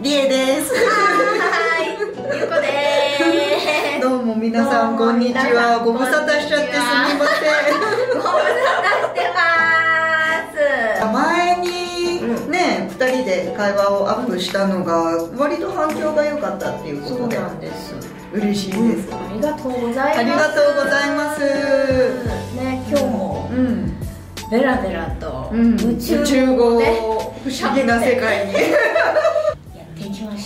[0.00, 0.72] りえです。
[0.74, 3.18] はい、ゆうこで
[3.96, 4.00] す。
[4.00, 5.82] どうも皆さんこんにちは。
[5.84, 6.82] ご無沙汰しちゃってすみ
[7.18, 7.76] ません。
[8.14, 9.42] ご無沙汰してま
[10.52, 11.12] す。
[11.12, 11.68] 前に
[12.50, 14.94] ね、二、うん、人で会話をアップしたのが
[15.36, 17.36] 割と反響が良かったっていうことで。
[17.36, 17.94] そうなんです。
[18.30, 20.18] 嬉しいです、うん、ありがとうございます。
[20.18, 21.40] ありがとうございます。
[22.54, 23.48] ね、今日も。
[23.50, 23.98] うん。
[24.50, 26.86] ベラベラと宇宙語で、
[27.44, 28.54] 不思議な世界に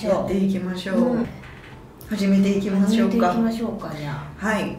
[0.02, 0.12] しょう。
[0.14, 1.28] やっていきましょう、うん、
[2.08, 3.32] 始めていきましょうか。
[3.34, 4.46] 始めていきましょうかじゃあ。
[4.46, 4.76] はい、はい、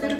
[0.00, 0.19] Tekrar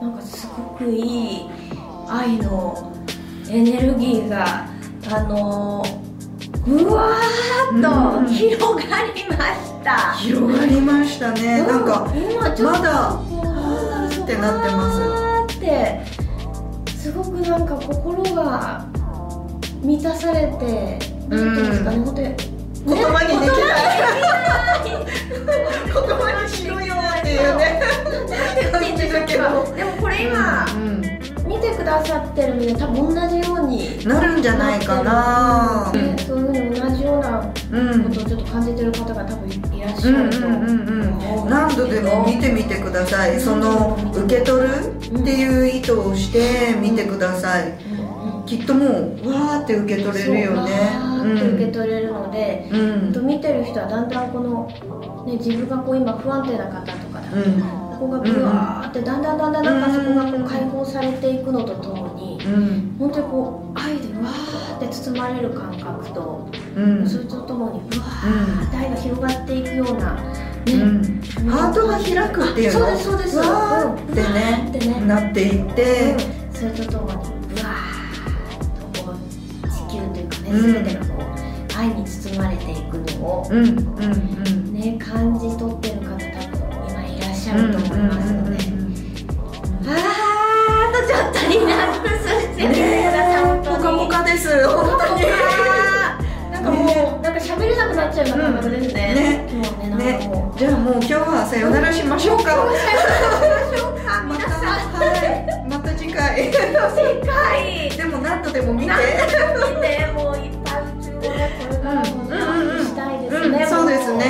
[0.00, 1.40] なんかすごくいい
[2.08, 2.94] 愛の
[3.50, 4.66] エネルギーが
[5.12, 5.99] あの
[6.70, 11.62] うわーっと広がりました、広がりましたね。
[11.66, 14.36] なんか今ちょっとまだって。
[14.36, 15.56] なってます。
[15.56, 16.00] って
[16.96, 18.86] すごくなんか心が
[19.82, 20.98] 満たされて
[21.28, 22.28] なんていうんですかね、本当に
[22.86, 24.96] 言葉にできない。
[25.86, 27.80] 言葉にしろよっていうね。
[28.70, 29.42] 感じだけど。
[29.74, 31.00] でもこれ今、うん
[31.46, 34.06] 見てくださってるみんな多分同じように。
[34.06, 35.90] なるんじゃないかな。
[35.92, 36.09] うい
[37.70, 43.40] ことをちょっと感じてる方が多分いらっしゃるとんうんうん何度でも見てみてください。
[43.40, 47.78] その受け取るっていう意図をして見てください。
[48.46, 48.86] きっとも
[49.22, 50.58] うわーって受け取れるよね。
[50.58, 52.80] わーって受け取れるので、うん。
[52.80, 57.60] うんと見てる人はだんだんこの、ね、自分がこう今不安定な方とかだと、うん。
[57.60, 62.96] ここがブワーってだんだんだんだんなんかそこがこう解放されていくのとともにうん。
[62.98, 64.09] 本当にこう愛で
[65.12, 67.08] 包まれる感覚と、うん。
[67.08, 70.22] それとともにうわーって愛が広がっていくような、ね
[70.66, 71.20] うん。
[71.50, 72.86] ハートが開くっていうの？
[72.86, 73.50] あそうですそうです。
[73.50, 74.18] わーってうん。
[74.18, 76.12] わーってねねなっていって。
[76.12, 76.18] うん。
[76.54, 80.58] それとともにうわーっとこう地球というかねうん。
[80.74, 84.72] 全てがこう愛に包まれていくのを、うんうんうん。
[84.74, 86.26] ね感じ取ってる方多分
[86.90, 88.56] 今いらっしゃると思いますので、
[89.86, 89.94] あー
[90.88, 93.10] あとちょっとリラックスしてください、ねえ
[93.64, 94.48] ポカポカです
[98.10, 98.88] っちゃうような感覚で。
[98.88, 99.48] すね,、ね
[99.88, 102.44] ねねじゃあもう今日はさよならしましょうか。
[104.26, 104.76] または
[105.66, 106.50] いまた次回。
[106.50, 106.52] 世
[107.24, 108.86] 界でも何度でも見て。
[108.86, 108.92] 見
[109.80, 112.04] てもういっぱい宇宙をねこれからも
[112.82, 114.24] したいですうんね、そうですね。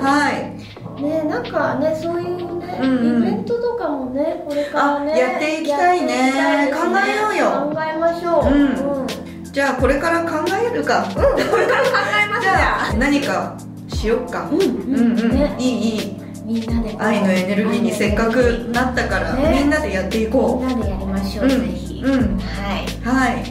[0.00, 1.02] はい。
[1.02, 6.72] ねなんかねそういうね、イベントとかもねこれからねあやっていきたいね。
[6.72, 7.70] 考えようよ。
[7.70, 8.52] 考えましょう。
[8.52, 9.25] うん
[9.56, 11.08] じゃあこれから考えるか。
[11.08, 11.88] うんこれから考
[12.22, 12.92] えますじゃあ。
[12.98, 13.56] 何か
[13.88, 14.50] しよっか。
[14.52, 16.16] うんうんうん、ね、いいいい。
[16.44, 20.66] みんなで愛のエネルギーにせっかくなったから、ね、みんなでやっていこう。
[20.66, 22.84] みんなでやりましょう、うん、ぜひ、うん、はい。
[23.02, 23.44] はい。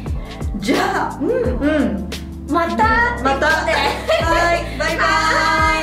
[0.59, 1.29] じゃあうん。
[1.29, 2.09] うん。
[2.51, 3.47] またまた。
[3.47, 3.63] は
[4.55, 4.77] い。
[4.77, 5.74] バイバイ。